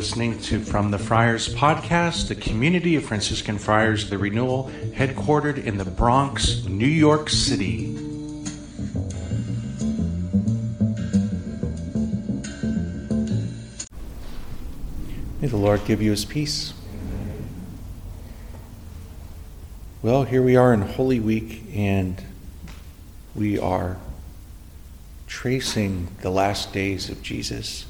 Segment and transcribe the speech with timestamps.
[0.00, 5.76] listening to From the Friars podcast, the community of Franciscan Friars the Renewal, headquartered in
[5.76, 7.88] the Bronx, New York City.
[15.42, 16.72] May the Lord give you his peace.
[20.00, 22.24] Well, here we are in Holy Week, and
[23.34, 23.98] we are
[25.26, 27.84] tracing the last days of Jesus.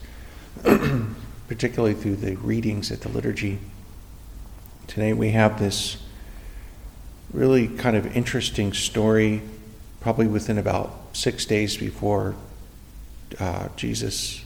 [1.51, 3.59] particularly through the readings at the liturgy.
[4.87, 5.97] Today we have this
[7.33, 9.43] really kind of interesting story,
[9.99, 12.37] probably within about six days before
[13.41, 14.45] uh, Jesus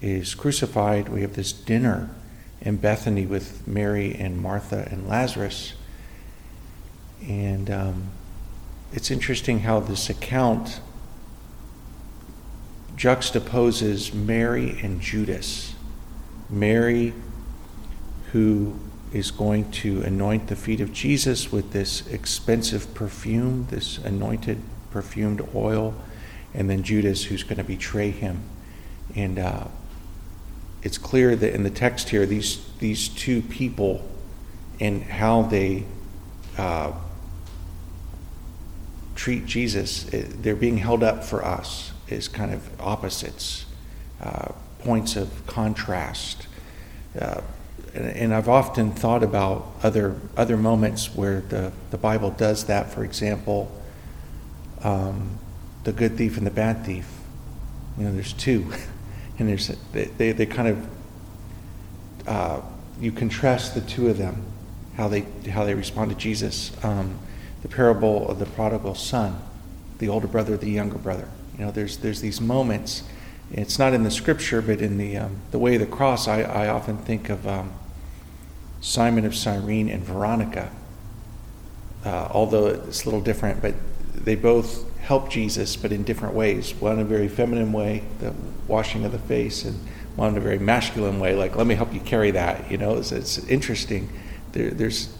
[0.00, 1.10] is crucified.
[1.10, 2.08] We have this dinner
[2.62, 5.74] in Bethany with Mary and Martha and Lazarus.
[7.28, 8.04] And um,
[8.94, 10.80] it's interesting how this account
[12.96, 15.74] juxtaposes Mary and Judas.
[16.50, 17.14] Mary,
[18.32, 18.78] who
[19.12, 25.46] is going to anoint the feet of Jesus with this expensive perfume, this anointed perfumed
[25.54, 25.94] oil,
[26.54, 28.42] and then Judas, who's going to betray him.
[29.14, 29.66] And uh,
[30.82, 34.08] it's clear that in the text here, these, these two people
[34.78, 35.84] and how they
[36.56, 36.92] uh,
[39.14, 43.66] treat Jesus, they're being held up for us is kind of opposites,
[44.20, 46.46] uh, points of contrast.
[47.18, 47.40] Uh,
[47.94, 52.92] and, and, I've often thought about other other moments where the, the Bible does that.
[52.92, 53.70] For example,
[54.82, 55.38] um,
[55.84, 57.08] the good thief and the bad thief.
[57.98, 58.72] You know, there's two,
[59.38, 60.88] and there's they, they, they kind of
[62.26, 62.60] uh,
[63.00, 64.44] you contrast the two of them,
[64.96, 66.72] how they how they respond to Jesus.
[66.84, 67.18] Um,
[67.62, 69.38] the parable of the prodigal son,
[69.98, 71.28] the older brother, the younger brother.
[71.58, 73.02] You know, there's there's these moments.
[73.52, 76.28] It's not in the scripture, but in the um, the way of the cross.
[76.28, 77.72] I, I often think of um,
[78.80, 80.70] Simon of Cyrene and Veronica.
[82.04, 83.74] Uh, although it's a little different, but
[84.14, 86.72] they both help Jesus, but in different ways.
[86.74, 88.32] One in a very feminine way, the
[88.68, 89.78] washing of the face, and
[90.16, 92.70] one in a very masculine way, like, let me help you carry that.
[92.70, 94.08] You know, it's, it's interesting.
[94.52, 95.14] There, there's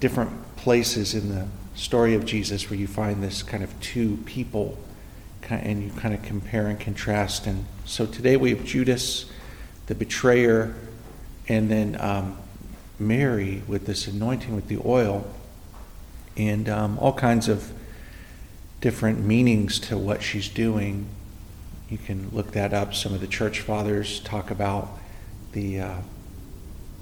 [0.00, 4.78] different places in the story of Jesus where you find this kind of two people
[5.50, 7.46] and you kind of compare and contrast.
[7.46, 9.26] And so today we have Judas,
[9.86, 10.74] the betrayer,
[11.48, 12.38] and then um,
[12.98, 15.26] Mary with this anointing with the oil,
[16.36, 17.72] and um, all kinds of
[18.80, 21.06] different meanings to what she's doing.
[21.88, 22.94] You can look that up.
[22.94, 24.88] Some of the church fathers talk about
[25.52, 25.94] the, uh,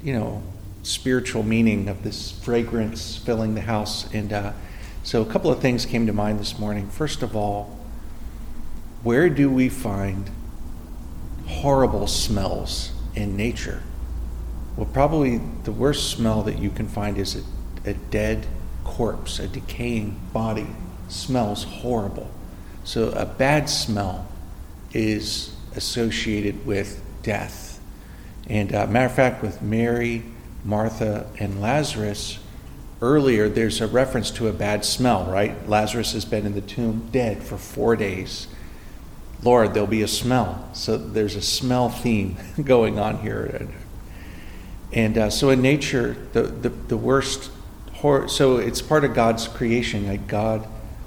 [0.03, 0.43] you know,
[0.83, 4.13] spiritual meaning of this fragrance filling the house.
[4.13, 4.53] And uh,
[5.03, 6.89] so a couple of things came to mind this morning.
[6.89, 7.80] First of all,
[9.03, 10.31] where do we find
[11.47, 13.83] horrible smells in nature?
[14.77, 18.47] Well, probably the worst smell that you can find is a, a dead
[18.85, 20.69] corpse, a decaying body
[21.09, 22.31] smells horrible.
[22.85, 24.27] So, a bad smell
[24.93, 27.81] is associated with death.
[28.49, 30.25] And, uh, matter of fact, with Mary,
[30.65, 32.39] Martha, and Lazarus,
[33.03, 35.69] earlier there's a reference to a bad smell, right?
[35.69, 38.47] Lazarus has been in the tomb dead for four days.
[39.43, 40.69] Lord, there'll be a smell.
[40.75, 43.69] So there's a smell theme going on here.
[44.93, 47.51] And uh, so in nature, the, the, the worst,
[48.01, 50.07] so it's part of God's creation.
[50.07, 50.67] Like God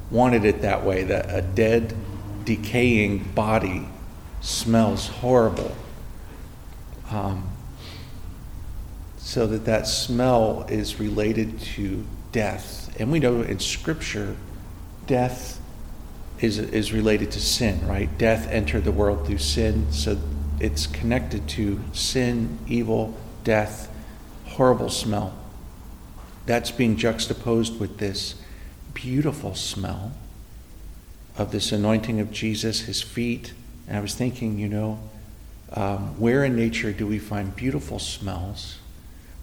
[0.10, 1.96] wanted it that way, that a dead,
[2.46, 3.88] decaying body
[4.42, 5.76] smells horrible.
[7.10, 7.50] Um,
[9.18, 12.96] so that that smell is related to death.
[13.00, 14.36] And we know in Scripture,
[15.08, 15.60] death
[16.44, 18.16] is, is related to sin, right?
[18.18, 20.20] Death entered the world through sin, so
[20.60, 23.90] it's connected to sin, evil, death,
[24.48, 25.34] horrible smell.
[26.46, 28.36] That's being juxtaposed with this
[28.94, 30.12] beautiful smell
[31.38, 33.54] of this anointing of Jesus, his feet.
[33.88, 35.00] And I was thinking, you know,
[35.72, 38.80] um, where in nature do we find beautiful smells?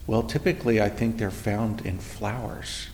[0.05, 2.89] Well, typically, I think they're found in flowers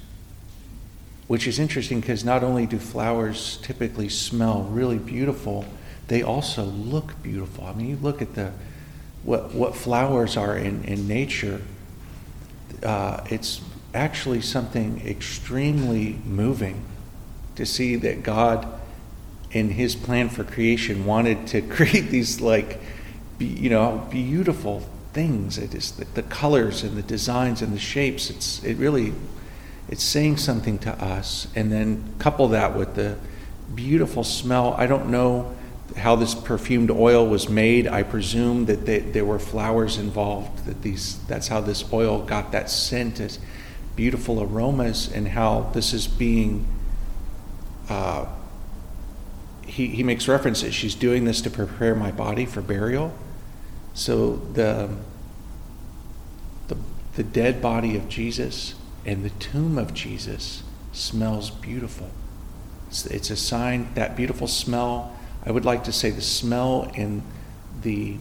[1.27, 5.65] which is interesting because not only do flowers typically smell really beautiful,
[6.07, 7.65] they also look beautiful.
[7.65, 8.51] I mean, you look at the
[9.23, 11.61] what what flowers are in in nature.
[12.83, 13.61] Uh, it's
[13.93, 16.83] actually something extremely moving
[17.55, 18.67] to see that God,
[19.51, 22.79] in His plan for creation, wanted to create these like,
[23.39, 24.81] you know, beautiful
[25.13, 25.57] things.
[25.57, 28.29] It is the, the colors and the designs and the shapes.
[28.29, 29.13] It's it really
[29.89, 31.47] it's saying something to us.
[31.55, 33.17] And then couple that with the
[33.73, 34.73] beautiful smell.
[34.73, 35.55] I don't know
[35.95, 37.87] how this perfumed oil was made.
[37.87, 40.65] I presume that they, there were flowers involved.
[40.65, 43.39] That these that's how this oil got that scent, as
[43.95, 46.67] beautiful aromas, and how this is being.
[47.89, 48.25] Uh,
[49.65, 50.73] he, he makes references.
[50.73, 53.13] She's doing this to prepare my body for burial.
[53.93, 54.89] So the
[56.67, 56.77] the,
[57.15, 58.75] the dead body of Jesus
[59.07, 60.61] and the tomb of Jesus
[60.91, 62.11] smells beautiful.
[62.89, 65.17] It's, a sign that beautiful smell
[65.47, 67.23] I would like to say the smell and
[67.81, 68.17] the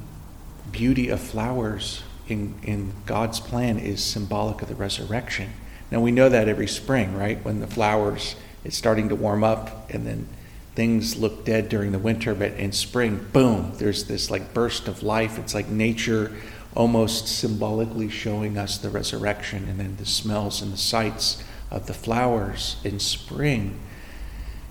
[0.71, 5.53] beauty of flowers in, in God's plan is symbolic of the resurrection.
[5.91, 7.45] Now we know that every spring, right?
[7.45, 10.29] When the flowers, it's starting to warm up and then
[10.77, 15.03] things look dead during the winter, but in spring, boom, there's this like burst of
[15.03, 15.39] life.
[15.39, 16.37] It's like nature
[16.75, 21.95] almost symbolically showing us the resurrection and then the smells and the sights of the
[21.95, 23.81] flowers in spring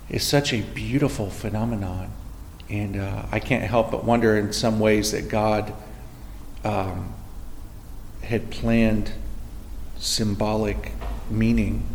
[0.07, 2.12] is such a beautiful phenomenon.
[2.69, 5.74] And uh, I can't help but wonder in some ways that God
[6.63, 7.16] um,
[8.22, 9.12] had planned
[9.98, 10.92] symbolic
[11.31, 11.94] meaning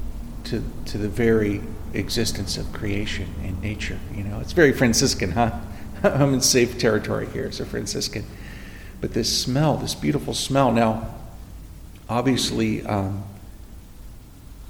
[0.51, 1.63] to, to the very
[1.95, 3.99] existence of creation and nature.
[4.15, 5.53] You know, it's very Franciscan, huh?
[6.03, 8.25] I'm in safe territory here as a Franciscan.
[9.01, 10.73] But this smell, this beautiful smell.
[10.73, 11.15] Now,
[12.09, 13.23] obviously, um,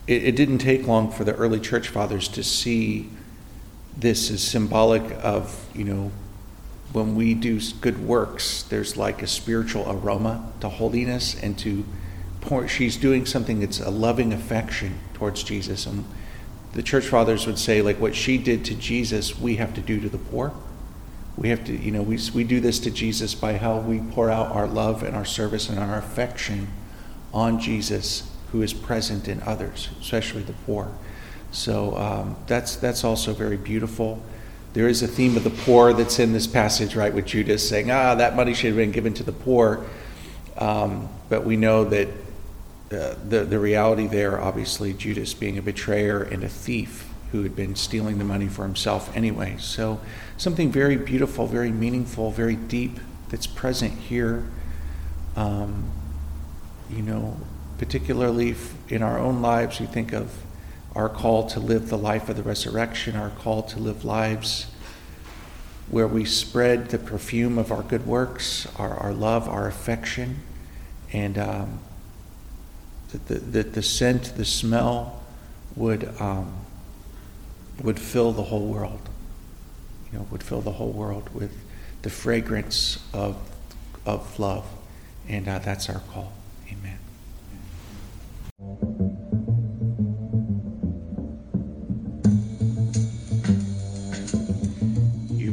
[0.06, 3.08] it, it didn't take long for the early church fathers to see
[3.96, 6.12] this is symbolic of, you know,
[6.92, 11.84] when we do good works, there's like a spiritual aroma to holiness and to
[12.40, 15.86] pour, she's doing something that's a loving affection towards Jesus.
[15.86, 16.04] And
[16.72, 20.00] the church fathers would say, like, what she did to Jesus, we have to do
[20.00, 20.52] to the poor.
[21.36, 24.30] We have to, you know, we, we do this to Jesus by how we pour
[24.30, 26.68] out our love and our service and our affection
[27.32, 30.90] on Jesus who is present in others, especially the poor.
[31.52, 34.22] So um, that's, that's also very beautiful.
[34.72, 37.90] There is a theme of the poor that's in this passage, right, with Judas saying,
[37.90, 39.84] ah, that money should have been given to the poor.
[40.58, 42.08] Um, but we know that
[42.92, 47.54] uh, the, the reality there, obviously, Judas being a betrayer and a thief who had
[47.54, 49.56] been stealing the money for himself anyway.
[49.58, 50.00] So
[50.36, 52.98] something very beautiful, very meaningful, very deep
[53.28, 54.44] that's present here.
[55.36, 55.90] Um,
[56.90, 57.36] you know,
[57.78, 58.56] particularly
[58.88, 60.42] in our own lives, we think of
[60.96, 64.66] our call to live the life of the resurrection, our call to live lives
[65.90, 70.40] where we spread the perfume of our good works, our, our love, our affection,
[71.12, 71.80] and um,
[73.12, 75.22] that the, the, the, scent, the smell
[75.76, 76.54] would, um,
[77.82, 79.08] would fill the whole world.
[80.12, 81.56] You know, would fill the whole world with
[82.02, 83.36] the fragrance of,
[84.06, 84.66] of love.
[85.28, 86.32] And uh, that's our call.
[86.70, 86.98] Amen.